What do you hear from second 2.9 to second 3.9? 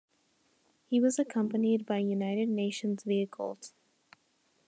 vehicles.